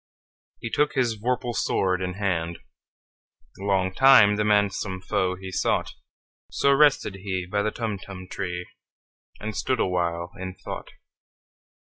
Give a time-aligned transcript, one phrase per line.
[0.59, 7.45] He took his vorpal sword in hand:Long time the manxome foe he sought—So rested he
[7.45, 8.65] by the Tumtum tree,
[9.39, 10.87] And stood awhile in thought.